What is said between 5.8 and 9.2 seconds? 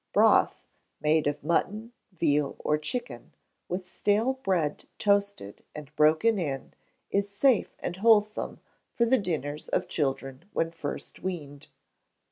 broken in, is safe and wholesome for the